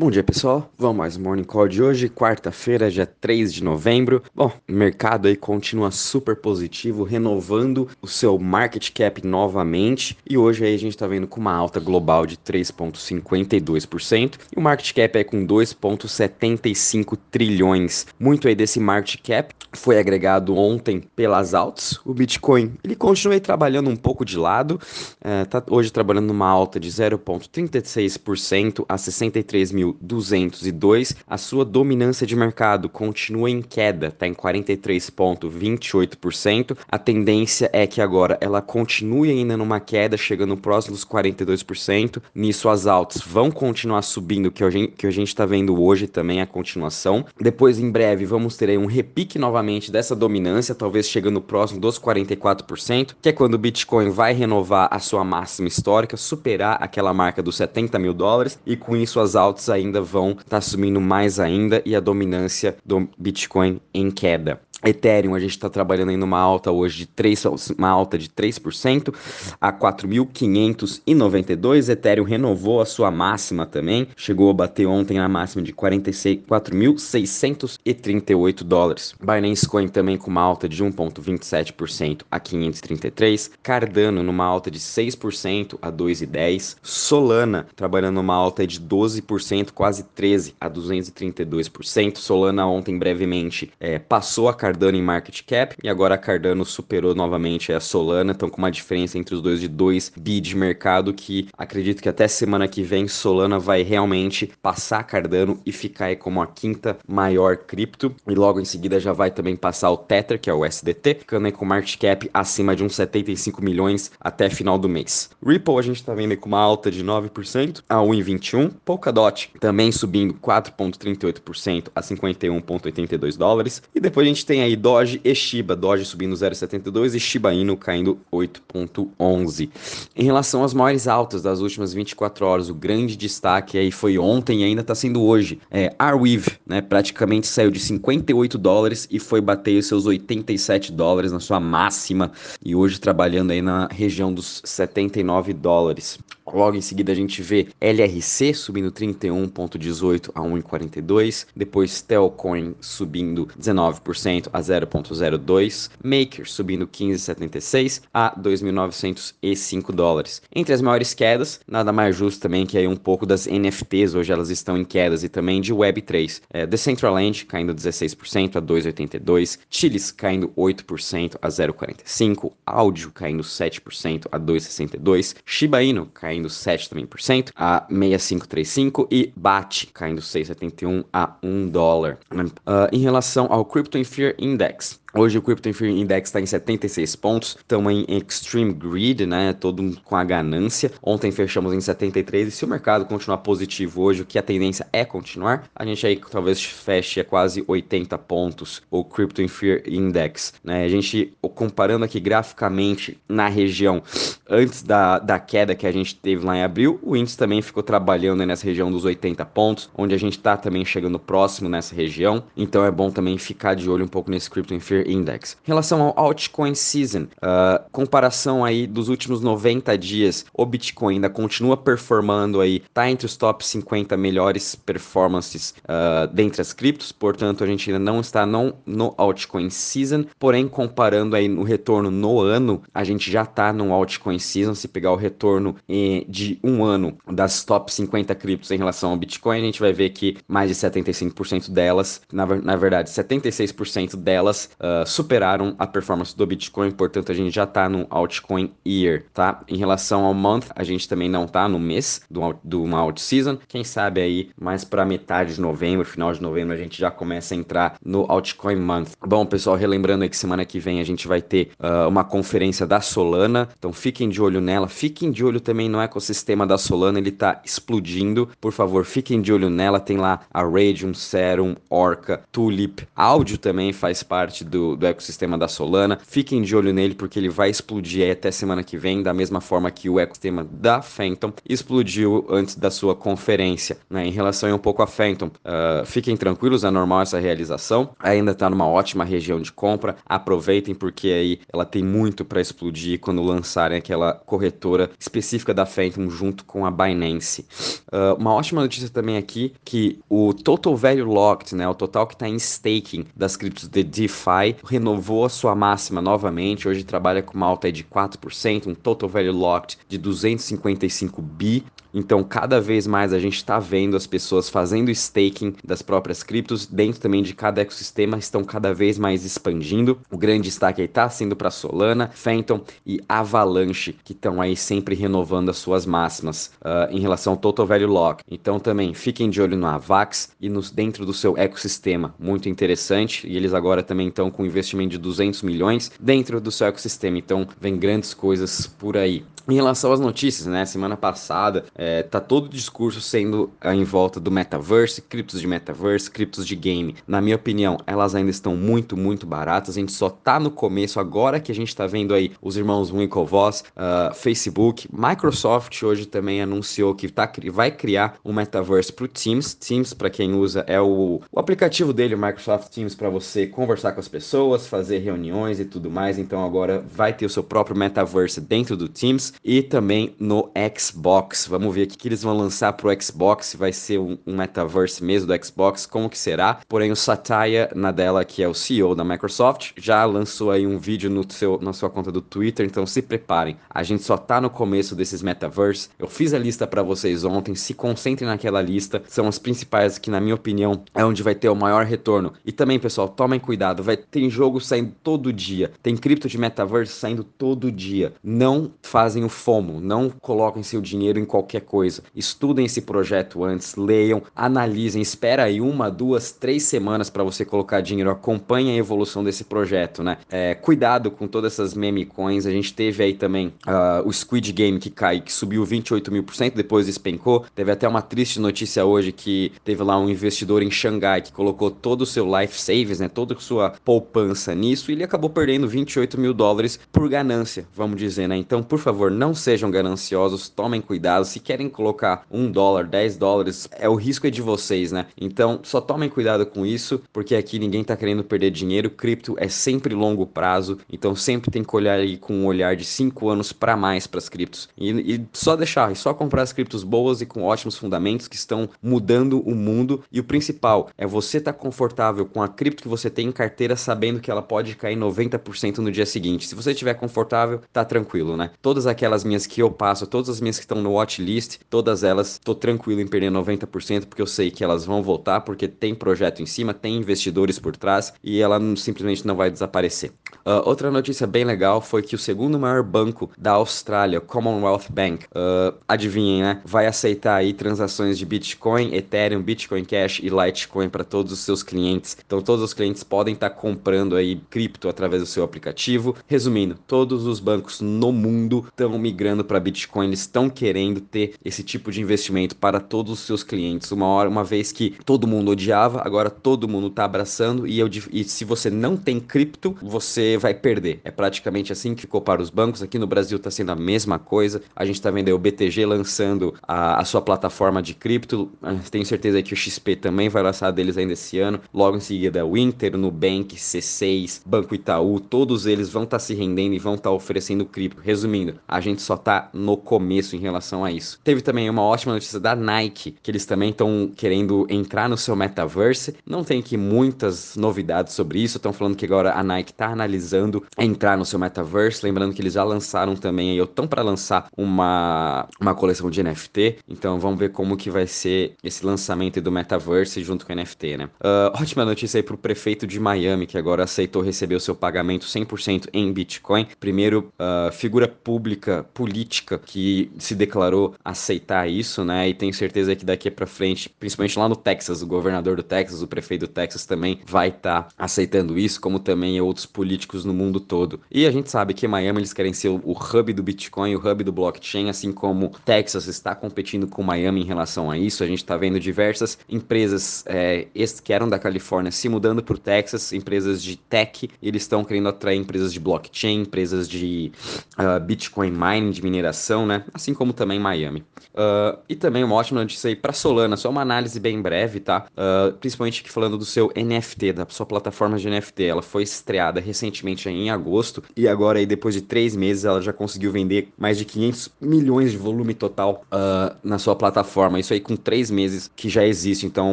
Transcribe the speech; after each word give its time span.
Bom 0.00 0.10
dia, 0.10 0.24
pessoal. 0.24 0.72
Vamos 0.78 0.96
mais 0.96 1.18
um 1.18 1.22
Morning 1.24 1.44
Call 1.44 1.68
de 1.68 1.82
hoje, 1.82 2.08
quarta-feira, 2.08 2.90
dia 2.90 3.04
3 3.04 3.52
de 3.52 3.62
novembro. 3.62 4.22
Bom, 4.34 4.50
o 4.66 4.72
mercado 4.72 5.28
aí 5.28 5.36
continua 5.36 5.90
super 5.90 6.36
positivo, 6.36 7.04
renovando 7.04 7.86
o 8.00 8.06
seu 8.06 8.38
market 8.38 8.92
cap 8.94 9.22
novamente. 9.26 10.16
E 10.26 10.38
hoje 10.38 10.64
aí 10.64 10.74
a 10.74 10.78
gente 10.78 10.96
tá 10.96 11.06
vendo 11.06 11.26
com 11.26 11.38
uma 11.38 11.52
alta 11.52 11.78
global 11.78 12.24
de 12.24 12.38
3,52% 12.38 14.38
e 14.56 14.58
o 14.58 14.62
market 14.62 14.90
cap 14.94 15.18
é 15.18 15.22
com 15.22 15.46
2,75 15.46 17.18
trilhões. 17.30 18.06
Muito 18.18 18.48
aí 18.48 18.54
desse 18.54 18.80
market 18.80 19.20
cap 19.22 19.54
foi 19.70 19.98
agregado 19.98 20.56
ontem 20.56 21.02
pelas 21.14 21.52
altas. 21.52 22.00
O 22.06 22.14
Bitcoin, 22.14 22.72
ele 22.82 22.96
continua 22.96 23.34
aí 23.34 23.40
trabalhando 23.40 23.90
um 23.90 23.96
pouco 23.96 24.24
de 24.24 24.38
lado, 24.38 24.80
é, 25.20 25.44
tá 25.44 25.62
hoje 25.68 25.92
trabalhando 25.92 26.28
numa 26.28 26.48
alta 26.48 26.80
de 26.80 26.90
0,36% 26.90 28.86
a 28.88 28.96
63 28.96 29.72
mil 29.72 29.89
202, 30.00 31.16
a 31.26 31.38
sua 31.38 31.64
dominância 31.64 32.26
de 32.26 32.36
mercado 32.36 32.88
continua 32.88 33.50
em 33.50 33.62
queda, 33.62 34.08
está 34.08 34.26
em 34.26 34.34
43,28%. 34.34 36.76
A 36.88 36.98
tendência 36.98 37.70
é 37.72 37.86
que 37.86 38.00
agora 38.00 38.36
ela 38.40 38.60
continue 38.60 39.30
ainda 39.30 39.56
numa 39.56 39.78
queda, 39.80 40.16
chegando 40.16 40.56
próximo 40.56 40.94
dos 40.94 41.04
42%. 41.04 42.22
Nisso, 42.34 42.68
as 42.68 42.86
altas 42.86 43.22
vão 43.22 43.50
continuar 43.50 44.02
subindo, 44.02 44.50
que 44.50 44.64
a 44.64 45.10
gente 45.10 45.28
está 45.28 45.46
vendo 45.46 45.82
hoje 45.82 46.06
também 46.06 46.40
a 46.40 46.46
continuação. 46.46 47.24
Depois, 47.40 47.78
em 47.78 47.90
breve, 47.90 48.24
vamos 48.24 48.56
ter 48.56 48.70
aí 48.70 48.78
um 48.78 48.86
repique 48.86 49.38
novamente 49.38 49.90
dessa 49.90 50.14
dominância, 50.14 50.74
talvez 50.74 51.08
chegando 51.08 51.40
próximo 51.40 51.80
dos 51.80 51.98
44%, 51.98 53.16
que 53.20 53.28
é 53.28 53.32
quando 53.32 53.54
o 53.54 53.58
Bitcoin 53.58 54.10
vai 54.10 54.32
renovar 54.32 54.88
a 54.90 54.98
sua 54.98 55.24
máxima 55.24 55.68
histórica, 55.68 56.16
superar 56.16 56.78
aquela 56.80 57.14
marca 57.14 57.42
dos 57.42 57.56
70 57.56 57.98
mil 57.98 58.12
dólares, 58.12 58.58
e 58.66 58.76
com 58.76 58.96
isso 58.96 59.20
as 59.20 59.36
altas 59.36 59.68
ainda 59.80 60.00
vão 60.00 60.30
estar 60.30 60.44
tá 60.44 60.60
mais 61.00 61.40
ainda 61.40 61.82
e 61.84 61.96
a 61.96 62.00
dominância 62.00 62.76
do 62.84 63.08
Bitcoin 63.18 63.80
em 63.92 64.10
queda. 64.10 64.60
Ethereum, 64.84 65.34
a 65.34 65.38
gente 65.38 65.50
está 65.50 65.68
trabalhando 65.68 66.10
em 66.10 66.22
uma 66.22 66.38
alta 66.38 66.72
hoje 66.72 66.98
de 66.98 67.06
3, 67.06 67.44
uma 67.76 67.88
alta 67.88 68.18
de 68.18 68.28
3% 68.28 69.14
a 69.60 69.72
4.592. 69.72 71.88
Ethereum 71.88 72.24
renovou 72.24 72.80
a 72.80 72.86
sua 72.86 73.10
máxima 73.10 73.66
também, 73.66 74.06
chegou 74.16 74.48
a 74.50 74.54
bater 74.54 74.86
ontem 74.86 75.18
a 75.18 75.28
máxima 75.28 75.62
de 75.62 75.72
4.638 75.72 78.64
dólares. 78.64 79.14
Binance 79.20 79.68
Coin 79.68 79.88
também 79.88 80.16
com 80.16 80.30
uma 80.30 80.40
alta 80.40 80.66
de 80.68 80.82
1.27% 80.82 82.22
a 82.30 82.40
533. 82.40 83.50
Cardano 83.62 84.22
numa 84.22 84.44
alta 84.44 84.70
de 84.70 84.78
6% 84.78 85.76
a 85.82 85.92
2,10. 85.92 86.76
Solana 86.82 87.66
trabalhando 87.76 88.14
numa 88.16 88.34
alta 88.34 88.66
de 88.66 88.80
12%, 88.80 89.72
quase 89.72 90.04
13 90.04 90.54
a 90.60 90.70
232%. 90.70 92.16
Solana 92.16 92.66
ontem 92.66 92.98
brevemente 92.98 93.70
é, 93.78 93.98
passou 93.98 94.48
a 94.48 94.54
Cardano 94.54 94.69
Cardano 94.70 94.96
em 94.96 95.02
market 95.02 95.42
cap 95.42 95.74
e 95.82 95.88
agora 95.88 96.14
a 96.14 96.18
Cardano 96.18 96.64
superou 96.64 97.12
novamente 97.12 97.72
a 97.72 97.80
Solana, 97.80 98.30
estão 98.30 98.48
com 98.48 98.58
uma 98.58 98.70
diferença 98.70 99.18
entre 99.18 99.34
os 99.34 99.42
dois 99.42 99.58
de 99.58 99.66
2 99.66 100.12
bi 100.16 100.40
de 100.40 100.56
mercado 100.56 101.12
que 101.12 101.48
acredito 101.58 102.00
que 102.00 102.08
até 102.08 102.28
semana 102.28 102.68
que 102.68 102.82
vem 102.84 103.08
Solana 103.08 103.58
vai 103.58 103.82
realmente 103.82 104.52
passar 104.62 105.00
a 105.00 105.02
Cardano 105.02 105.60
e 105.66 105.72
ficar 105.72 106.06
aí 106.06 106.16
como 106.16 106.40
a 106.40 106.46
quinta 106.46 106.96
maior 107.08 107.56
cripto. 107.56 108.14
E 108.28 108.34
logo 108.34 108.60
em 108.60 108.64
seguida 108.64 109.00
já 109.00 109.12
vai 109.12 109.32
também 109.32 109.56
passar 109.56 109.90
o 109.90 109.96
Tether, 109.96 110.38
que 110.38 110.48
é 110.48 110.54
o 110.54 110.64
SDT, 110.64 111.16
ficando 111.20 111.46
aí 111.46 111.52
com 111.52 111.64
market 111.64 111.98
cap 111.98 112.30
acima 112.32 112.76
de 112.76 112.84
uns 112.84 112.94
75 112.94 113.60
milhões 113.60 114.12
até 114.20 114.48
final 114.48 114.78
do 114.78 114.88
mês. 114.88 115.30
Ripple 115.44 115.78
a 115.78 115.82
gente 115.82 115.96
está 115.96 116.14
vendo 116.14 116.30
aí 116.30 116.36
com 116.36 116.48
uma 116.48 116.60
alta 116.60 116.92
de 116.92 117.04
9% 117.04 117.82
a 117.88 117.96
1,21, 117.96 118.70
Polkadot 118.84 119.50
também 119.58 119.90
subindo 119.90 120.34
4,38% 120.34 121.88
a 121.92 122.00
51,82 122.00 123.36
dólares. 123.36 123.82
E 123.92 123.98
depois 123.98 124.24
a 124.24 124.28
gente 124.28 124.46
tem 124.46 124.59
aí 124.62 124.76
Doge 124.76 125.20
e 125.24 125.34
Shiba, 125.34 125.74
Doge 125.76 126.04
subindo 126.04 126.34
0,72 126.34 127.14
e 127.14 127.20
Shiba 127.20 127.52
Inu 127.52 127.76
caindo 127.76 128.18
8,11. 128.32 129.68
Em 130.16 130.24
relação 130.24 130.64
às 130.64 130.74
maiores 130.74 131.06
altas 131.08 131.42
das 131.42 131.60
últimas 131.60 131.92
24 131.92 132.46
horas, 132.46 132.68
o 132.68 132.74
grande 132.74 133.16
destaque 133.16 133.78
aí 133.78 133.90
foi 133.90 134.18
ontem 134.18 134.62
e 134.62 134.64
ainda 134.64 134.80
está 134.80 134.94
sendo 134.94 135.22
hoje. 135.22 135.58
É, 135.70 135.94
Arweave, 135.98 136.52
né, 136.66 136.80
praticamente 136.80 137.46
saiu 137.46 137.70
de 137.70 137.80
58 137.80 138.58
dólares 138.58 139.08
e 139.10 139.18
foi 139.18 139.40
bater 139.40 139.78
os 139.78 139.86
seus 139.86 140.06
87 140.06 140.92
dólares 140.92 141.32
na 141.32 141.40
sua 141.40 141.60
máxima 141.60 142.32
e 142.64 142.74
hoje 142.74 143.00
trabalhando 143.00 143.50
aí 143.50 143.62
na 143.62 143.88
região 143.90 144.32
dos 144.32 144.62
79 144.64 145.52
dólares. 145.52 146.18
Logo 146.52 146.76
em 146.76 146.80
seguida 146.80 147.12
a 147.12 147.14
gente 147.14 147.42
vê 147.42 147.68
LRC 147.80 148.54
subindo 148.54 148.90
31,18 148.92 150.30
a 150.34 150.40
1,42. 150.40 151.46
Depois 151.54 152.02
Telcoin 152.02 152.74
subindo 152.80 153.48
19% 153.58 154.48
a 154.52 154.60
0,02. 154.60 155.90
Maker 156.02 156.48
subindo 156.48 156.86
15,76 156.86 158.02
a 158.12 158.34
2.905 158.38 159.92
dólares. 159.92 160.42
Entre 160.54 160.74
as 160.74 160.80
maiores 160.80 161.14
quedas, 161.14 161.60
nada 161.66 161.92
mais 161.92 162.16
justo 162.16 162.40
também 162.40 162.66
que 162.66 162.78
aí 162.78 162.86
um 162.86 162.96
pouco 162.96 163.26
das 163.26 163.46
NFTs, 163.46 164.14
hoje 164.14 164.32
elas 164.32 164.50
estão 164.50 164.76
em 164.76 164.84
quedas, 164.84 165.24
e 165.24 165.28
também 165.28 165.60
de 165.60 165.74
Web3. 165.74 166.42
É, 166.50 166.66
Decentraland 166.66 167.44
caindo 167.46 167.74
16% 167.74 168.56
a 168.56 168.62
2,82. 168.62 169.58
Chilis 169.68 170.10
caindo 170.10 170.48
8% 170.56 171.36
a 171.40 171.48
0,45. 171.48 172.52
Áudio 172.66 173.10
caindo 173.10 173.42
7% 173.42 174.26
a 174.30 174.38
2,62. 174.38 175.36
Shiba 175.44 175.82
Inu 175.82 176.06
caindo 176.06 176.39
caindo 176.40 176.48
7 176.48 176.88
também 176.88 177.06
por 177.06 177.20
cento 177.20 177.52
a 177.54 177.86
6535 177.88 179.08
e 179.10 179.32
BAT 179.36 179.86
caindo 179.92 180.20
6,71 180.20 181.04
a 181.12 181.36
1 181.42 181.68
dólar. 181.68 182.18
Uh, 182.32 182.88
em 182.92 182.98
relação 182.98 183.46
ao 183.50 183.64
Crypto 183.64 183.98
in 183.98 184.04
Fear 184.04 184.34
Index, 184.38 184.99
Hoje 185.12 185.38
o 185.38 185.42
Crypto 185.42 185.68
Index 185.68 186.28
está 186.28 186.40
em 186.40 186.46
76 186.46 187.16
pontos, 187.16 187.56
estamos 187.58 187.92
em 187.92 188.06
Extreme 188.08 188.72
Greed, 188.72 189.26
né? 189.26 189.52
Todo 189.52 190.00
com 190.04 190.14
a 190.14 190.22
ganância. 190.22 190.92
Ontem 191.02 191.32
fechamos 191.32 191.74
em 191.74 191.80
73 191.80 192.46
e 192.46 192.50
se 192.52 192.64
o 192.64 192.68
mercado 192.68 193.04
continuar 193.04 193.38
positivo 193.38 194.02
hoje, 194.02 194.22
o 194.22 194.24
que 194.24 194.38
a 194.38 194.42
tendência 194.42 194.86
é 194.92 195.04
continuar, 195.04 195.64
a 195.74 195.84
gente 195.84 196.06
aí 196.06 196.20
talvez 196.30 196.62
feche 196.62 197.18
a 197.18 197.24
quase 197.24 197.64
80 197.66 198.16
pontos 198.18 198.82
o 198.88 199.04
Crypto 199.04 199.42
Index, 199.42 200.54
né? 200.62 200.84
A 200.84 200.88
gente 200.88 201.34
comparando 201.56 202.04
aqui 202.04 202.20
graficamente 202.20 203.18
na 203.28 203.48
região 203.48 204.02
antes 204.48 204.82
da, 204.82 205.18
da 205.18 205.40
queda 205.40 205.74
que 205.74 205.88
a 205.88 205.92
gente 205.92 206.14
teve 206.14 206.44
lá 206.44 206.56
em 206.56 206.62
abril, 206.62 207.00
o 207.02 207.16
índice 207.16 207.36
também 207.36 207.60
ficou 207.60 207.82
trabalhando 207.82 208.46
nessa 208.46 208.64
região 208.64 208.92
dos 208.92 209.04
80 209.04 209.44
pontos, 209.46 209.90
onde 209.96 210.14
a 210.14 210.18
gente 210.18 210.36
está 210.36 210.56
também 210.56 210.84
chegando 210.84 211.18
próximo 211.18 211.68
nessa 211.68 211.96
região. 211.96 212.44
Então 212.56 212.84
é 212.84 212.90
bom 212.92 213.10
também 213.10 213.36
ficar 213.38 213.74
de 213.74 213.90
olho 213.90 214.04
um 214.04 214.08
pouco 214.08 214.30
nesse 214.30 214.48
Crypto 214.48 214.72
Fear 215.00 215.08
Index. 215.08 215.56
Em 215.64 215.68
relação 215.68 216.02
ao 216.02 216.18
Altcoin 216.18 216.74
Season, 216.74 217.22
uh, 217.22 217.82
comparação 217.90 218.64
aí 218.64 218.86
dos 218.86 219.08
últimos 219.08 219.40
90 219.40 219.96
dias, 219.96 220.44
o 220.52 220.66
Bitcoin 220.66 221.14
ainda 221.14 221.30
continua 221.30 221.76
performando 221.76 222.60
aí, 222.60 222.82
tá 222.92 223.08
entre 223.10 223.26
os 223.26 223.36
top 223.36 223.66
50 223.66 224.16
melhores 224.16 224.74
performances 224.74 225.74
uh, 225.84 226.26
dentre 226.32 226.60
as 226.60 226.72
criptos, 226.72 227.12
portanto 227.12 227.64
a 227.64 227.66
gente 227.66 227.90
ainda 227.90 227.98
não 227.98 228.20
está 228.20 228.44
não, 228.44 228.74
no 228.84 229.14
Altcoin 229.16 229.70
Season, 229.70 230.24
porém 230.38 230.68
comparando 230.68 231.36
aí 231.36 231.48
no 231.48 231.62
retorno 231.62 232.10
no 232.10 232.40
ano, 232.40 232.82
a 232.94 233.04
gente 233.04 233.30
já 233.30 233.44
tá 233.44 233.72
no 233.72 233.92
Altcoin 233.92 234.38
Season, 234.38 234.74
se 234.74 234.88
pegar 234.88 235.12
o 235.12 235.16
retorno 235.16 235.76
eh, 235.88 236.24
de 236.28 236.58
um 236.62 236.84
ano 236.84 237.16
das 237.30 237.64
top 237.64 237.92
50 237.92 238.34
criptos 238.34 238.70
em 238.70 238.76
relação 238.76 239.10
ao 239.10 239.16
Bitcoin, 239.16 239.58
a 239.58 239.64
gente 239.64 239.80
vai 239.80 239.92
ver 239.92 240.10
que 240.10 240.36
mais 240.46 240.68
de 240.68 240.74
75% 240.74 241.70
delas, 241.70 242.20
na, 242.32 242.46
na 242.46 242.76
verdade 242.76 243.10
76% 243.10 244.16
delas 244.16 244.70
uh, 244.80 244.89
superaram 245.06 245.74
a 245.78 245.86
performance 245.86 246.36
do 246.36 246.46
Bitcoin, 246.46 246.90
portanto 246.90 247.32
a 247.32 247.34
gente 247.34 247.54
já 247.54 247.64
está 247.64 247.88
no 247.88 248.06
altcoin 248.10 248.72
year, 248.86 249.24
tá? 249.32 249.60
Em 249.68 249.76
relação 249.76 250.24
ao 250.24 250.34
month, 250.34 250.66
a 250.74 250.84
gente 250.84 251.08
também 251.08 251.28
não 251.28 251.44
está 251.44 251.68
no 251.68 251.78
mês 251.78 252.22
do, 252.30 252.54
do 252.62 252.82
uma 252.82 252.98
alt 252.98 253.18
season, 253.18 253.58
quem 253.68 253.84
sabe 253.84 254.20
aí 254.20 254.50
mais 254.58 254.84
para 254.84 255.04
metade 255.04 255.54
de 255.54 255.60
novembro, 255.60 256.04
final 256.04 256.32
de 256.32 256.42
novembro 256.42 256.74
a 256.74 256.76
gente 256.76 256.98
já 256.98 257.10
começa 257.10 257.54
a 257.54 257.56
entrar 257.56 257.96
no 258.04 258.26
altcoin 258.28 258.76
month. 258.76 259.10
Bom, 259.26 259.44
pessoal, 259.46 259.76
relembrando 259.76 260.22
aí 260.22 260.28
que 260.28 260.36
semana 260.36 260.64
que 260.64 260.78
vem 260.78 261.00
a 261.00 261.04
gente 261.04 261.28
vai 261.28 261.40
ter 261.40 261.70
uh, 261.78 262.08
uma 262.08 262.24
conferência 262.24 262.86
da 262.86 263.00
Solana, 263.00 263.68
então 263.78 263.92
fiquem 263.92 264.28
de 264.28 264.40
olho 264.40 264.60
nela, 264.60 264.88
fiquem 264.88 265.30
de 265.30 265.44
olho 265.44 265.60
também 265.60 265.88
no 265.88 266.00
ecossistema 266.00 266.66
da 266.66 266.78
Solana, 266.78 267.18
ele 267.18 267.30
está 267.30 267.60
explodindo, 267.64 268.48
por 268.60 268.72
favor, 268.72 269.04
fiquem 269.04 269.40
de 269.40 269.52
olho 269.52 269.70
nela, 269.70 270.00
tem 270.00 270.16
lá 270.16 270.40
a 270.52 270.62
Radium, 270.62 271.14
Serum, 271.14 271.76
Orca, 271.88 272.42
Tulip, 272.50 273.06
áudio 273.14 273.58
também 273.58 273.92
faz 273.92 274.22
parte 274.22 274.64
do 274.64 274.79
do, 274.80 274.96
do 274.96 275.06
ecossistema 275.06 275.58
da 275.58 275.68
Solana. 275.68 276.18
Fiquem 276.26 276.62
de 276.62 276.74
olho 276.74 276.92
nele 276.92 277.14
porque 277.14 277.38
ele 277.38 277.50
vai 277.50 277.68
explodir 277.68 278.30
até 278.30 278.50
semana 278.50 278.82
que 278.82 278.96
vem, 278.96 279.22
da 279.22 279.34
mesma 279.34 279.60
forma 279.60 279.90
que 279.90 280.08
o 280.08 280.18
ecossistema 280.18 280.66
da 280.70 281.02
Phantom 281.02 281.52
explodiu 281.68 282.46
antes 282.48 282.74
da 282.76 282.90
sua 282.90 283.14
conferência. 283.14 283.98
Né? 284.08 284.26
Em 284.26 284.30
relação 284.30 284.70
um 284.74 284.78
pouco 284.78 285.02
a 285.02 285.06
Phantom, 285.06 285.46
uh, 285.46 286.06
fiquem 286.06 286.36
tranquilos, 286.36 286.84
é 286.84 286.90
normal 286.90 287.22
essa 287.22 287.38
realização. 287.38 288.10
Ainda 288.18 288.52
está 288.52 288.70
numa 288.70 288.86
ótima 288.86 289.24
região 289.24 289.60
de 289.60 289.72
compra. 289.72 290.16
Aproveitem 290.24 290.94
porque 290.94 291.28
aí 291.28 291.60
ela 291.72 291.84
tem 291.84 292.02
muito 292.02 292.44
para 292.44 292.60
explodir 292.60 293.18
quando 293.18 293.42
lançarem 293.42 293.98
aquela 293.98 294.32
corretora 294.32 295.10
específica 295.18 295.74
da 295.74 295.84
Phantom 295.84 296.30
junto 296.30 296.64
com 296.64 296.86
a 296.86 296.90
Binance. 296.90 297.66
Uh, 298.12 298.34
uma 298.38 298.54
ótima 298.54 298.80
notícia 298.80 299.08
também 299.08 299.36
aqui 299.36 299.72
que 299.84 300.20
o 300.28 300.54
Total 300.54 300.96
Value 300.96 301.24
Locked, 301.24 301.74
né, 301.74 301.88
o 301.88 301.94
total 301.94 302.26
que 302.26 302.34
está 302.34 302.48
em 302.48 302.56
staking 302.56 303.24
das 303.36 303.56
criptos 303.56 303.88
de 303.88 304.02
DeFi, 304.04 304.69
renovou 304.84 305.44
a 305.44 305.48
sua 305.48 305.74
máxima 305.74 306.20
novamente. 306.20 306.88
Hoje 306.88 307.04
trabalha 307.04 307.42
com 307.42 307.54
uma 307.54 307.66
alta 307.66 307.90
de 307.90 308.04
4%, 308.04 308.86
um 308.86 308.94
Total 308.94 309.28
Value 309.28 309.52
Locked 309.52 309.98
de 310.08 310.18
255 310.18 311.42
bi. 311.42 311.84
Então, 312.12 312.42
cada 312.42 312.80
vez 312.80 313.06
mais 313.06 313.32
a 313.32 313.38
gente 313.38 313.56
está 313.56 313.78
vendo 313.78 314.16
as 314.16 314.26
pessoas 314.26 314.68
fazendo 314.68 315.10
staking 315.10 315.74
das 315.84 316.02
próprias 316.02 316.42
criptos, 316.42 316.86
dentro 316.86 317.20
também 317.20 317.42
de 317.42 317.54
cada 317.54 317.80
ecossistema, 317.80 318.38
estão 318.38 318.64
cada 318.64 318.92
vez 318.92 319.18
mais 319.18 319.44
expandindo. 319.44 320.18
O 320.30 320.36
grande 320.36 320.62
destaque 320.62 321.00
aí 321.00 321.06
está 321.06 321.28
sendo 321.28 321.54
para 321.54 321.70
Solana, 321.70 322.30
Phantom 322.34 322.82
e 323.06 323.20
Avalanche, 323.28 324.16
que 324.24 324.32
estão 324.32 324.60
aí 324.60 324.76
sempre 324.76 325.14
renovando 325.14 325.68
as 325.68 325.78
suas 325.78 326.04
máximas 326.06 326.72
uh, 326.80 327.10
em 327.10 327.20
relação 327.20 327.52
ao 327.52 327.58
Total 327.58 327.86
Value 327.86 328.06
Lock. 328.06 328.42
Então, 328.50 328.78
também 328.78 329.14
fiquem 329.14 329.48
de 329.48 329.60
olho 329.60 329.76
no 329.76 329.86
Avax 329.86 330.50
e 330.60 330.68
nos, 330.68 330.90
dentro 330.90 331.24
do 331.24 331.32
seu 331.32 331.56
ecossistema, 331.56 332.34
muito 332.38 332.68
interessante. 332.68 333.46
E 333.46 333.56
eles 333.56 333.74
agora 333.74 334.02
também 334.02 334.28
estão 334.28 334.50
com 334.50 334.62
um 334.62 334.66
investimento 334.66 335.10
de 335.10 335.18
200 335.18 335.62
milhões 335.62 336.10
dentro 336.20 336.60
do 336.60 336.70
seu 336.70 336.86
ecossistema. 336.86 337.38
Então, 337.38 337.66
vem 337.80 337.96
grandes 337.96 338.34
coisas 338.34 338.86
por 338.86 339.16
aí. 339.16 339.44
Em 339.68 339.74
relação 339.74 340.12
às 340.12 340.18
notícias, 340.18 340.66
né? 340.66 340.84
Semana 340.84 341.16
passada, 341.16 341.84
é, 342.00 342.22
tá 342.22 342.40
todo 342.40 342.64
o 342.64 342.68
discurso 342.70 343.20
sendo 343.20 343.70
é, 343.78 343.94
em 343.94 344.04
volta 344.04 344.40
do 344.40 344.50
metaverse, 344.50 345.20
criptos 345.20 345.60
de 345.60 345.66
metaverse, 345.66 346.30
criptos 346.30 346.66
de 346.66 346.74
game. 346.74 347.14
Na 347.28 347.42
minha 347.42 347.56
opinião, 347.56 347.98
elas 348.06 348.34
ainda 348.34 348.50
estão 348.50 348.74
muito, 348.74 349.18
muito 349.18 349.46
baratas. 349.46 349.96
A 349.96 350.00
gente 350.00 350.12
só 350.12 350.30
tá 350.30 350.58
no 350.58 350.70
começo, 350.70 351.20
agora 351.20 351.60
que 351.60 351.70
a 351.70 351.74
gente 351.74 351.94
tá 351.94 352.06
vendo 352.06 352.32
aí 352.32 352.52
os 352.62 352.78
irmãos 352.78 353.12
Winklevoss, 353.12 353.84
uh, 353.90 354.34
Facebook, 354.34 355.06
Microsoft 355.12 356.02
hoje 356.02 356.24
também 356.24 356.62
anunciou 356.62 357.14
que 357.14 357.28
tá, 357.28 357.52
vai 357.70 357.90
criar 357.90 358.38
um 358.42 358.54
metaverse 358.54 359.12
pro 359.12 359.28
Teams. 359.28 359.74
Teams, 359.74 360.14
para 360.14 360.30
quem 360.30 360.54
usa, 360.54 360.82
é 360.86 360.98
o, 360.98 361.42
o 361.52 361.60
aplicativo 361.60 362.14
dele, 362.14 362.34
o 362.34 362.38
Microsoft 362.38 362.88
Teams, 362.88 363.14
para 363.14 363.28
você 363.28 363.66
conversar 363.66 364.12
com 364.12 364.20
as 364.20 364.28
pessoas, 364.28 364.86
fazer 364.86 365.18
reuniões 365.18 365.78
e 365.78 365.84
tudo 365.84 366.10
mais. 366.10 366.38
Então 366.38 366.64
agora 366.64 367.04
vai 367.06 367.34
ter 367.34 367.44
o 367.44 367.50
seu 367.50 367.62
próprio 367.62 367.94
metaverse 367.94 368.58
dentro 368.58 368.96
do 368.96 369.06
Teams 369.06 369.52
e 369.62 369.82
também 369.82 370.34
no 370.38 370.70
Xbox. 370.98 371.66
Vamos 371.66 371.89
ver 371.90 372.06
o 372.06 372.06
que 372.08 372.28
eles 372.28 372.42
vão 372.42 372.56
lançar 372.56 372.92
pro 372.92 373.10
Xbox, 373.20 373.74
vai 373.78 373.92
ser 373.92 374.18
um, 374.18 374.38
um 374.46 374.56
metaverse 374.56 375.22
mesmo 375.22 375.48
do 375.48 375.64
Xbox, 375.64 376.06
como 376.06 376.28
que 376.28 376.38
será. 376.38 376.80
Porém, 376.88 377.10
o 377.10 377.16
Satya 377.16 377.90
Nadella, 377.94 378.44
que 378.44 378.62
é 378.62 378.68
o 378.68 378.74
CEO 378.74 379.14
da 379.14 379.24
Microsoft, 379.24 379.92
já 379.96 380.24
lançou 380.24 380.70
aí 380.70 380.86
um 380.86 380.98
vídeo 380.98 381.30
no 381.30 381.50
seu, 381.50 381.78
na 381.80 381.92
sua 381.92 382.10
conta 382.10 382.30
do 382.30 382.40
Twitter, 382.40 382.86
então 382.86 383.06
se 383.06 383.22
preparem. 383.22 383.76
A 383.88 384.02
gente 384.02 384.22
só 384.22 384.36
tá 384.36 384.60
no 384.60 384.70
começo 384.70 385.14
desses 385.14 385.42
metaverse. 385.42 386.08
Eu 386.18 386.28
fiz 386.28 386.52
a 386.52 386.58
lista 386.58 386.86
para 386.86 387.02
vocês 387.02 387.44
ontem, 387.44 387.74
se 387.74 387.94
concentrem 387.94 388.48
naquela 388.48 388.82
lista. 388.82 389.22
São 389.26 389.48
as 389.48 389.58
principais 389.58 390.18
que, 390.18 390.30
na 390.30 390.40
minha 390.40 390.54
opinião, 390.54 391.02
é 391.14 391.24
onde 391.24 391.42
vai 391.42 391.54
ter 391.54 391.68
o 391.68 391.76
maior 391.76 392.04
retorno. 392.04 392.52
E 392.64 392.72
também, 392.72 392.98
pessoal, 392.98 393.28
tomem 393.28 393.58
cuidado, 393.58 394.02
vai 394.02 394.16
ter 394.16 394.50
jogo 394.50 394.80
saindo 394.80 395.14
todo 395.22 395.52
dia. 395.52 395.92
Tem 396.02 396.16
cripto 396.16 396.48
de 396.48 396.58
metaverse 396.58 397.12
saindo 397.12 397.44
todo 397.44 397.90
dia. 397.90 398.32
Não 398.42 398.92
fazem 399.02 399.44
o 399.44 399.48
FOMO, 399.48 400.00
não 400.00 400.28
coloquem 400.28 400.82
seu 400.82 401.00
dinheiro 401.00 401.38
em 401.38 401.44
qualquer 401.44 401.79
coisa. 401.80 402.22
Estudem 402.34 402.86
esse 402.86 403.02
projeto 403.02 403.64
antes, 403.64 403.96
leiam, 403.96 404.42
analisem, 404.54 405.22
espera 405.22 405.64
aí 405.64 405.80
uma, 405.80 406.10
duas, 406.10 406.52
três 406.52 406.82
semanas 406.84 407.30
para 407.30 407.44
você 407.44 407.64
colocar 407.64 408.00
dinheiro, 408.00 408.30
acompanhe 408.30 408.90
a 408.90 408.96
evolução 408.96 409.42
desse 409.42 409.64
projeto, 409.64 410.22
né? 410.22 410.38
É, 410.50 410.74
cuidado 410.74 411.30
com 411.30 411.46
todas 411.46 411.72
essas 411.72 411.94
meme 411.94 412.24
coins, 412.24 412.66
a 412.66 412.70
gente 412.70 412.92
teve 412.92 413.22
aí 413.22 413.34
também 413.34 413.68
uh, 413.86 414.26
o 414.26 414.32
Squid 414.32 414.72
Game 414.72 414.98
que 414.98 415.10
cai, 415.10 415.40
que 415.40 415.52
subiu 415.52 415.84
28 415.84 416.32
mil 416.32 416.42
por 416.42 416.54
cento, 416.54 416.74
depois 416.74 417.06
despencou. 417.06 417.64
Teve 417.74 417.92
até 417.92 418.08
uma 418.08 418.22
triste 418.22 418.60
notícia 418.60 419.04
hoje 419.04 419.32
que 419.32 419.72
teve 419.84 420.02
lá 420.02 420.18
um 420.18 420.28
investidor 420.28 420.82
em 420.82 420.90
Xangai 420.90 421.42
que 421.42 421.52
colocou 421.52 421.90
todo 421.90 422.22
o 422.22 422.26
seu 422.26 422.46
life 422.58 422.80
savings, 422.80 423.20
né? 423.20 423.28
Toda 423.28 423.54
a 423.54 423.60
sua 423.60 423.90
poupança 424.04 424.74
nisso 424.74 425.10
e 425.10 425.14
ele 425.14 425.24
acabou 425.24 425.50
perdendo 425.50 425.88
28 425.88 426.38
mil 426.38 426.52
dólares 426.52 426.98
por 427.12 427.28
ganância, 427.28 427.86
vamos 427.94 428.18
dizer, 428.18 428.48
né? 428.48 428.56
Então, 428.56 428.82
por 428.82 428.98
favor, 428.98 429.30
não 429.30 429.54
sejam 429.54 429.90
gananciosos, 429.90 430.68
tomem 430.68 431.00
cuidado. 431.00 431.44
Se 431.44 431.60
querem 431.70 431.88
colocar 431.88 432.46
um 432.50 432.70
dólar, 432.70 433.04
10 433.04 433.36
dólares, 433.36 433.88
é 433.92 434.08
o 434.08 434.14
risco 434.14 434.46
é 434.46 434.50
de 434.50 434.60
vocês, 434.60 435.12
né? 435.12 435.26
Então 435.40 435.80
só 435.82 436.00
tomem 436.00 436.28
cuidado 436.28 436.66
com 436.66 436.84
isso, 436.84 437.22
porque 437.32 437.54
aqui 437.54 437.78
ninguém 437.78 438.04
tá 438.04 438.16
querendo 438.16 438.44
perder 438.44 438.70
dinheiro. 438.70 439.10
Cripto 439.10 439.56
é 439.58 439.68
sempre 439.68 440.14
longo 440.14 440.46
prazo, 440.46 440.98
então 441.10 441.34
sempre 441.34 441.70
tem 441.70 441.82
que 441.82 441.96
olhar 441.96 442.18
aí 442.18 442.36
com 442.36 442.54
um 442.54 442.66
olhar 442.66 442.94
de 442.94 443.04
5 443.04 443.48
anos 443.48 443.72
para 443.72 443.96
mais 443.96 444.26
para 444.26 444.38
as 444.38 444.48
criptos. 444.48 444.88
E, 444.96 445.10
e, 445.10 445.46
só 445.52 445.74
deixar, 445.74 446.14
só 446.16 446.34
comprar 446.34 446.62
as 446.62 446.72
criptos 446.72 447.02
boas 447.02 447.40
e 447.40 447.46
com 447.46 447.62
ótimos 447.62 447.96
fundamentos 447.96 448.48
que 448.48 448.56
estão 448.56 448.88
mudando 449.02 449.60
o 449.60 449.74
mundo. 449.74 450.22
E 450.30 450.40
o 450.40 450.44
principal 450.44 451.08
é 451.16 451.26
você 451.26 451.58
estar 451.58 451.72
tá 451.72 451.78
confortável 451.78 452.46
com 452.46 452.62
a 452.62 452.68
cripto 452.68 453.02
que 453.02 453.08
você 453.08 453.30
tem 453.30 453.48
em 453.48 453.52
carteira, 453.52 453.96
sabendo 453.96 454.40
que 454.40 454.50
ela 454.50 454.62
pode 454.62 454.94
cair 454.96 455.16
90% 455.16 455.98
no 455.98 456.10
dia 456.10 456.26
seguinte. 456.26 456.66
Se 456.66 456.74
você 456.74 456.90
estiver 456.92 457.14
confortável, 457.14 457.80
tá 457.92 458.04
tranquilo, 458.04 458.56
né? 458.56 458.70
Todas 458.82 459.06
aquelas 459.06 459.40
aquelas 459.40 459.44
minhas 459.44 459.66
que 459.66 459.82
eu 459.82 459.90
passo, 459.90 460.26
todas 460.26 460.48
as 460.48 460.60
minhas 460.60 460.76
que 460.76 460.84
estão 460.84 461.00
no 461.00 461.12
watchlist, 461.12 461.59
todas 461.68 462.22
elas, 462.22 462.58
tô 462.62 462.74
tranquilo 462.74 463.20
em 463.20 463.26
perder 463.26 463.50
90%, 463.50 464.26
porque 464.26 464.42
eu 464.42 464.46
sei 464.46 464.70
que 464.70 464.84
elas 464.84 465.04
vão 465.04 465.22
voltar, 465.22 465.60
porque 465.60 465.88
tem 465.88 466.14
projeto 466.14 466.62
em 466.62 466.66
cima, 466.66 466.94
tem 466.94 467.16
investidores 467.16 467.78
por 467.78 467.96
trás 467.96 468.32
e 468.42 468.60
ela 468.60 468.78
não, 468.78 468.96
simplesmente 468.96 469.46
não 469.46 469.56
vai 469.56 469.70
desaparecer. 469.70 470.32
Uh, 470.64 470.82
outra 470.84 471.10
notícia 471.10 471.46
bem 471.46 471.64
legal 471.64 472.00
foi 472.00 472.22
que 472.22 472.34
o 472.34 472.38
segundo 472.38 472.78
maior 472.78 473.02
banco 473.02 473.50
da 473.56 473.72
Austrália, 473.72 474.40
Commonwealth 474.40 475.06
Bank, 475.10 475.46
uh, 475.46 475.96
adivinhem, 476.06 476.62
né? 476.62 476.82
Vai 476.84 477.06
aceitar 477.06 477.56
aí 477.56 477.72
transações 477.72 478.38
de 478.38 478.44
Bitcoin, 478.44 479.14
Ethereum, 479.14 479.62
Bitcoin 479.62 480.04
Cash 480.04 480.40
e 480.40 480.48
Litecoin 480.48 481.08
para 481.08 481.24
todos 481.24 481.52
os 481.52 481.60
seus 481.60 481.82
clientes. 481.82 482.36
Então 482.44 482.60
todos 482.60 482.84
os 482.84 482.92
clientes 482.94 483.24
podem 483.24 483.54
estar 483.54 483.70
tá 483.70 483.76
comprando 483.76 484.36
aí 484.36 484.60
cripto 484.68 485.08
através 485.08 485.42
do 485.42 485.46
seu 485.46 485.64
aplicativo. 485.64 486.36
Resumindo, 486.46 486.96
todos 487.06 487.46
os 487.46 487.60
bancos 487.60 488.00
no 488.00 488.32
mundo 488.32 488.84
estão 488.88 489.18
migrando 489.18 489.64
para 489.64 489.80
Bitcoin, 489.80 490.26
eles 490.26 490.40
estão 490.40 490.68
querendo 490.68 491.20
ter 491.20 491.49
esse 491.64 491.82
tipo 491.82 492.10
de 492.10 492.20
investimento 492.20 492.76
para 492.76 493.00
todos 493.00 493.32
os 493.32 493.40
seus 493.40 493.62
clientes. 493.62 494.10
Uma 494.12 494.26
hora, 494.26 494.48
uma 494.48 494.64
vez 494.64 494.92
que 494.92 495.14
todo 495.24 495.46
mundo 495.46 495.70
odiava, 495.70 496.22
agora 496.24 496.50
todo 496.50 496.88
mundo 496.88 497.08
está 497.08 497.24
abraçando 497.24 497.86
e, 497.86 497.98
eu, 497.98 498.08
e 498.30 498.44
se 498.44 498.64
você 498.64 498.90
não 498.90 499.16
tem 499.16 499.40
cripto, 499.40 499.96
você 500.02 500.56
vai 500.56 500.74
perder. 500.74 501.20
É 501.24 501.30
praticamente 501.30 501.92
assim 501.92 502.14
que 502.14 502.22
ficou 502.22 502.40
para 502.40 502.62
os 502.62 502.70
bancos. 502.70 503.02
Aqui 503.02 503.18
no 503.18 503.26
Brasil 503.26 503.56
está 503.56 503.70
sendo 503.70 503.90
a 503.90 503.96
mesma 503.96 504.38
coisa. 504.38 504.82
A 504.94 505.04
gente 505.04 505.16
está 505.16 505.30
vendo 505.30 505.50
o 505.50 505.58
BTG 505.58 506.06
lançando 506.06 506.74
a, 506.82 507.20
a 507.20 507.24
sua 507.24 507.42
plataforma 507.42 508.02
de 508.02 508.14
cripto. 508.14 508.70
Ah, 508.82 508.94
tenho 509.10 509.26
certeza 509.26 509.62
que 509.62 509.72
o 509.72 509.76
XP 509.76 510.16
também 510.16 510.48
vai 510.48 510.62
lançar 510.62 510.90
deles 510.90 511.16
ainda 511.16 511.32
esse 511.32 511.58
ano. 511.58 511.80
Logo 511.92 512.16
em 512.16 512.20
seguida, 512.20 512.64
o 512.64 512.76
Inter, 512.76 513.16
Nubank, 513.16 513.76
C6, 513.76 514.62
Banco 514.64 514.94
Itaú, 514.94 515.40
todos 515.40 515.86
eles 515.86 516.10
vão 516.10 516.24
estar 516.24 516.36
tá 516.36 516.40
se 516.40 516.54
rendendo 516.54 516.94
e 516.94 516.98
vão 516.98 517.14
estar 517.14 517.30
tá 517.30 517.34
oferecendo 517.34 517.84
cripto. 517.84 518.22
Resumindo, 518.22 518.78
a 518.86 519.00
gente 519.00 519.22
só 519.22 519.36
tá 519.36 519.70
no 519.72 519.96
começo 519.96 520.54
em 520.54 520.58
relação 520.58 521.04
a 521.04 521.10
isso. 521.10 521.39
Teve 521.42 521.62
também 521.62 521.88
uma 521.88 522.02
ótima 522.02 522.34
notícia 522.34 522.60
da 522.60 522.76
Nike, 522.76 523.36
que 523.42 523.50
eles 523.50 523.64
também 523.64 523.90
estão 523.90 524.30
querendo 524.36 524.86
entrar 524.90 525.28
no 525.28 525.36
seu 525.36 525.56
metaverse. 525.56 526.36
Não 526.46 526.62
tem 526.62 526.80
aqui 526.80 526.96
muitas 526.96 527.76
novidades 527.76 528.34
sobre 528.34 528.60
isso, 528.60 528.76
estão 528.76 528.92
falando 528.92 529.16
que 529.16 529.24
agora 529.24 529.54
a 529.54 529.62
Nike 529.62 529.92
tá 529.92 530.08
analisando 530.08 530.84
entrar 530.98 531.38
no 531.38 531.44
seu 531.44 531.58
metaverse, 531.58 532.24
lembrando 532.24 532.54
que 532.54 532.60
eles 532.60 532.74
já 532.74 532.84
lançaram 532.84 533.34
também, 533.34 533.70
aí 533.70 533.78
estão 533.78 534.06
para 534.06 534.22
lançar 534.22 534.68
uma, 534.76 535.66
uma 535.80 535.94
coleção 535.94 536.30
de 536.30 536.42
NFT, 536.42 536.98
então 537.08 537.38
vamos 537.38 537.58
ver 537.58 537.70
como 537.70 537.96
que 537.96 538.10
vai 538.10 538.26
ser 538.26 538.74
esse 538.82 539.04
lançamento 539.04 539.60
do 539.60 539.72
metaverse 539.72 540.42
junto 540.42 540.66
com 540.66 540.72
o 540.72 540.76
NFT, 540.76 541.16
né? 541.16 541.24
Uh, 541.40 541.80
ótima 541.80 542.04
notícia 542.04 542.38
aí 542.38 542.42
pro 542.42 542.58
prefeito 542.58 543.06
de 543.06 543.18
Miami, 543.18 543.66
que 543.66 543.78
agora 543.78 544.04
aceitou 544.04 544.42
receber 544.42 544.74
o 544.74 544.80
seu 544.80 544.94
pagamento 544.94 545.46
100% 545.46 546.08
em 546.12 546.32
Bitcoin. 546.32 546.86
Primeiro, 546.98 547.52
uh, 547.58 547.92
figura 547.92 548.28
pública 548.28 549.06
política 549.14 549.78
que 549.78 550.30
se 550.38 550.54
declarou 550.54 551.14
aceitar 551.24 551.88
isso, 551.88 552.24
né? 552.24 552.48
E 552.48 552.54
tenho 552.54 552.72
certeza 552.72 553.14
que 553.14 553.24
daqui 553.24 553.50
para 553.50 553.66
frente, 553.66 554.08
principalmente 554.08 554.58
lá 554.58 554.68
no 554.68 554.76
Texas, 554.76 555.22
o 555.22 555.26
governador 555.26 555.76
do 555.76 555.82
Texas, 555.82 556.22
o 556.22 556.26
prefeito 556.26 556.62
do 556.62 556.68
Texas 556.68 557.06
também 557.06 557.40
vai 557.46 557.68
estar 557.68 558.02
tá 558.02 558.08
aceitando 558.18 558.78
isso, 558.78 559.00
como 559.00 559.18
também 559.18 559.60
outros 559.60 559.86
políticos 559.86 560.44
no 560.44 560.54
mundo 560.54 560.80
todo. 560.80 561.20
E 561.30 561.46
a 561.46 561.50
gente 561.50 561.70
sabe 561.70 561.94
que 561.94 562.06
Miami 562.06 562.40
eles 562.40 562.52
querem 562.52 562.72
ser 562.72 562.88
o 562.88 563.12
hub 563.12 563.52
do 563.52 563.62
Bitcoin, 563.62 564.14
o 564.14 564.18
hub 564.18 564.44
do 564.44 564.52
blockchain, 564.52 565.08
assim 565.08 565.32
como 565.32 565.72
Texas 565.84 566.26
está 566.26 566.54
competindo 566.54 567.06
com 567.06 567.22
Miami 567.22 567.62
em 567.62 567.66
relação 567.66 568.10
a 568.10 568.18
isso. 568.18 568.42
A 568.42 568.46
gente 568.46 568.58
está 568.58 568.76
vendo 568.76 568.98
diversas 568.98 569.58
empresas 569.68 570.44
é, 570.46 570.86
que 571.22 571.32
eram 571.32 571.48
da 571.48 571.58
Califórnia 571.58 572.10
se 572.10 572.28
mudando 572.28 572.62
para 572.62 572.74
o 572.74 572.78
Texas, 572.78 573.32
empresas 573.32 573.82
de 573.82 573.96
tech, 573.96 574.48
eles 574.62 574.82
estão 574.82 575.04
querendo 575.04 575.28
atrair 575.28 575.58
empresas 575.58 575.92
de 575.92 576.00
blockchain, 576.00 576.62
empresas 576.62 577.08
de 577.08 577.52
uh, 577.98 578.20
Bitcoin 578.20 578.70
mining, 578.70 579.10
de 579.10 579.22
mineração, 579.22 579.86
né? 579.86 580.04
Assim 580.12 580.34
como 580.34 580.52
também 580.52 580.78
Miami. 580.78 581.09
Uh, 581.18 581.98
e 582.08 582.14
também 582.14 582.44
uma 582.44 582.54
ótima 582.54 582.80
notícia 582.80 583.08
aí 583.08 583.16
para 583.16 583.32
Solana, 583.32 583.76
só 583.76 583.90
uma 583.90 584.02
análise 584.02 584.38
bem 584.38 584.60
breve, 584.62 585.00
tá? 585.00 585.26
Uh, 585.32 585.72
principalmente 585.74 586.20
aqui 586.20 586.30
falando 586.30 586.56
do 586.56 586.64
seu 586.64 586.92
NFT, 586.96 587.52
da 587.52 587.66
sua 587.68 587.84
plataforma 587.84 588.38
de 588.38 588.48
NFT. 588.48 588.84
Ela 588.84 589.02
foi 589.02 589.22
estreada 589.24 589.80
recentemente 589.80 590.48
em 590.48 590.70
agosto 590.70 591.22
e 591.36 591.48
agora 591.48 591.78
aí 591.78 591.86
depois 591.86 592.14
de 592.14 592.20
três 592.20 592.54
meses 592.54 592.84
ela 592.84 593.00
já 593.02 593.12
conseguiu 593.12 593.50
vender 593.50 593.88
mais 593.98 594.16
de 594.16 594.24
500 594.24 594.70
milhões 594.80 595.32
de 595.32 595.36
volume 595.36 595.74
total 595.74 596.24
uh, 596.26 596.76
na 596.82 596.98
sua 596.98 597.16
plataforma. 597.16 597.80
Isso 597.80 597.92
aí 597.92 598.00
com 598.00 598.16
três 598.16 598.50
meses 598.50 598.90
que 598.94 599.08
já 599.08 599.26
existe, 599.26 599.66
então 599.66 599.92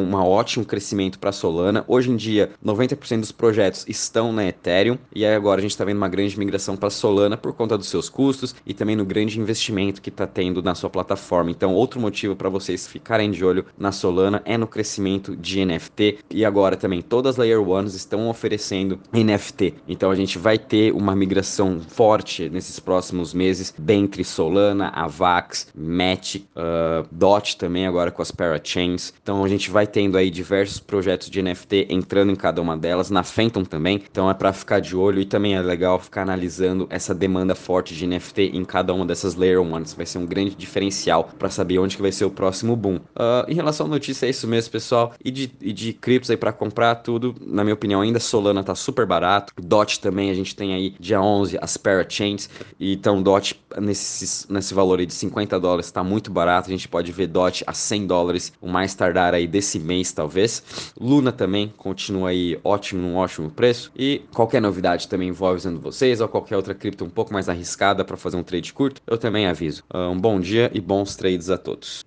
um 0.00 0.14
ótimo 0.14 0.64
crescimento 0.64 1.18
para 1.18 1.32
Solana. 1.32 1.84
Hoje 1.88 2.10
em 2.10 2.16
dia, 2.16 2.50
90% 2.64 3.20
dos 3.20 3.32
projetos 3.32 3.84
estão 3.88 4.32
na 4.32 4.46
Ethereum 4.46 4.98
e 5.14 5.24
aí 5.24 5.34
agora 5.34 5.60
a 5.60 5.62
gente 5.62 5.72
está 5.72 5.84
vendo 5.84 5.96
uma 5.96 6.08
grande 6.08 6.38
migração 6.38 6.76
para 6.76 6.90
Solana 6.90 7.36
por 7.36 7.52
conta 7.52 7.76
dos 7.76 7.88
seus 7.88 8.08
custos 8.08 8.54
e 8.64 8.72
também 8.72 8.94
no 8.94 9.04
grande 9.04 9.40
investimento 9.40 10.00
que 10.00 10.10
está 10.10 10.26
tendo 10.26 10.62
na 10.62 10.74
sua 10.74 10.88
plataforma. 10.88 11.07
Então, 11.50 11.74
outro 11.74 12.00
motivo 12.00 12.36
para 12.36 12.48
vocês 12.48 12.86
ficarem 12.86 13.30
de 13.30 13.44
olho 13.44 13.64
na 13.78 13.92
Solana 13.92 14.42
é 14.44 14.56
no 14.56 14.66
crescimento 14.66 15.36
de 15.36 15.64
NFT 15.64 16.18
e 16.30 16.44
agora 16.44 16.76
também 16.76 17.02
todas 17.02 17.30
as 17.30 17.36
Layer 17.36 17.60
Ones 17.60 17.94
estão 17.94 18.28
oferecendo 18.28 18.98
NFT. 19.12 19.74
Então, 19.86 20.10
a 20.10 20.14
gente 20.14 20.38
vai 20.38 20.58
ter 20.58 20.92
uma 20.92 21.14
migração 21.14 21.80
forte 21.80 22.48
nesses 22.48 22.78
próximos 22.78 23.32
meses 23.34 23.74
entre 23.88 24.24
Solana, 24.24 24.88
Avax, 24.88 25.68
Match, 25.74 26.36
uh, 26.36 27.06
Dot 27.10 27.56
também 27.56 27.86
agora 27.86 28.10
com 28.10 28.22
as 28.22 28.30
Parachains. 28.30 29.12
Então, 29.22 29.44
a 29.44 29.48
gente 29.48 29.70
vai 29.70 29.86
tendo 29.86 30.16
aí 30.16 30.30
diversos 30.30 30.78
projetos 30.78 31.30
de 31.30 31.42
NFT 31.42 31.86
entrando 31.90 32.32
em 32.32 32.36
cada 32.36 32.60
uma 32.60 32.76
delas, 32.76 33.10
na 33.10 33.22
Phantom 33.22 33.64
também. 33.64 34.02
Então, 34.10 34.30
é 34.30 34.34
para 34.34 34.52
ficar 34.52 34.80
de 34.80 34.96
olho 34.96 35.20
e 35.20 35.24
também 35.24 35.54
é 35.54 35.60
legal 35.60 35.98
ficar 35.98 36.22
analisando 36.22 36.86
essa 36.90 37.14
demanda 37.14 37.54
forte 37.54 37.94
de 37.94 38.06
NFT 38.06 38.50
em 38.54 38.64
cada 38.64 38.92
uma 38.92 39.04
dessas 39.04 39.34
Layer 39.34 39.60
Ones. 39.60 39.94
Vai 39.94 40.06
ser 40.06 40.18
um 40.18 40.26
grande 40.26 40.54
diferencial 40.54 40.97
para 41.38 41.50
saber 41.50 41.78
onde 41.78 41.96
que 41.96 42.02
vai 42.02 42.12
ser 42.12 42.24
o 42.24 42.30
próximo 42.30 42.76
boom. 42.76 42.96
Uh, 42.96 43.48
em 43.48 43.54
relação 43.54 43.86
à 43.86 43.88
notícia, 43.88 44.26
é 44.26 44.30
isso 44.30 44.46
mesmo, 44.46 44.70
pessoal. 44.70 45.12
E 45.24 45.30
de, 45.30 45.50
e 45.60 45.72
de 45.72 45.92
criptos 45.92 46.30
aí 46.30 46.36
para 46.36 46.52
comprar 46.52 46.96
tudo, 46.96 47.34
na 47.40 47.62
minha 47.64 47.74
opinião, 47.74 48.00
ainda 48.00 48.20
Solana 48.20 48.62
tá 48.62 48.74
super 48.74 49.06
barato. 49.06 49.52
DOT 49.60 50.00
também, 50.00 50.30
a 50.30 50.34
gente 50.34 50.54
tem 50.54 50.74
aí 50.74 50.94
dia 50.98 51.20
11 51.20 51.58
as 51.60 51.76
Parachains. 51.76 52.48
Então 52.78 53.22
DOT 53.22 53.60
nesse, 53.80 54.50
nesse 54.50 54.74
valor 54.74 54.98
aí 54.98 55.06
de 55.06 55.14
50 55.14 55.58
dólares 55.60 55.90
tá 55.90 56.02
muito 56.02 56.30
barato. 56.30 56.68
A 56.68 56.72
gente 56.72 56.88
pode 56.88 57.12
ver 57.12 57.26
DOT 57.26 57.62
a 57.66 57.72
100 57.72 58.06
dólares, 58.06 58.52
o 58.60 58.68
mais 58.68 58.94
tardar 58.94 59.34
aí 59.34 59.46
desse 59.46 59.78
mês, 59.78 60.12
talvez. 60.12 60.62
Luna 60.98 61.32
também 61.32 61.72
continua 61.76 62.30
aí 62.30 62.58
ótimo, 62.64 63.02
num 63.02 63.16
ótimo 63.16 63.50
preço. 63.50 63.90
E 63.96 64.22
qualquer 64.34 64.60
novidade 64.60 65.08
também 65.08 65.28
envolvendo 65.28 65.80
vocês 65.80 66.20
ou 66.20 66.28
qualquer 66.28 66.56
outra 66.56 66.74
cripto 66.74 67.04
um 67.04 67.10
pouco 67.10 67.32
mais 67.32 67.48
arriscada 67.48 68.04
para 68.04 68.16
fazer 68.16 68.36
um 68.36 68.42
trade 68.42 68.72
curto, 68.72 69.00
eu 69.06 69.18
também 69.18 69.46
aviso. 69.46 69.82
Uh, 69.92 70.10
um 70.10 70.18
bom 70.18 70.40
dia 70.40 70.70
e 70.74 70.80
bons 70.88 71.16
trades 71.16 71.50
a 71.50 71.58
todos. 71.58 72.00